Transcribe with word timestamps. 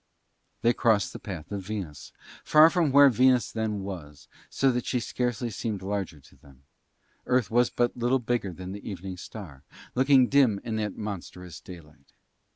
They 0.63 0.73
crossed 0.73 1.13
the 1.13 1.19
path 1.19 1.51
of 1.51 1.61
Venus, 1.63 2.11
far 2.43 2.71
from 2.71 2.91
where 2.91 3.11
Venus 3.11 3.51
then 3.51 3.81
was, 3.83 4.27
so 4.49 4.71
that 4.71 4.87
she 4.87 4.99
scarcely 4.99 5.51
seemed 5.51 5.83
larger 5.83 6.19
to 6.19 6.35
them; 6.37 6.63
Earth 7.27 7.51
was 7.51 7.69
but 7.69 7.95
little 7.95 8.17
bigger 8.17 8.51
than 8.51 8.71
the 8.71 8.89
Evening 8.89 9.17
Star, 9.17 9.63
looking 9.93 10.27
dim 10.27 10.59
in 10.63 10.77
that 10.77 10.97
monstrous 10.97 11.59
daylight. 11.61 12.13